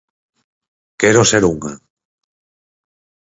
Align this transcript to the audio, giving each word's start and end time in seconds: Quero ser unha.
Quero 1.01 1.21
ser 1.31 1.43
unha. 1.53 1.73